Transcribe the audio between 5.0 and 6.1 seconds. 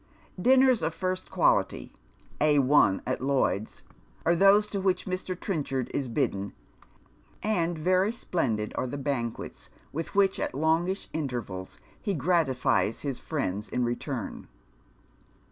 Mr. Trenchard is